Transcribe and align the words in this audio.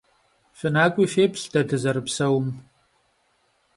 ФынакӀуи 0.57 1.07
феплъ 1.13 1.43
дэ 1.51 1.61
дызэрыпсэум. 1.69 2.47